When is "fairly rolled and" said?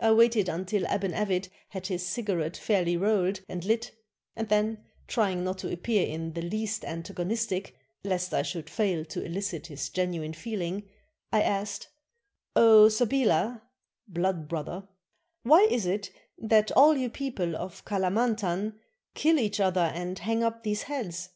2.56-3.66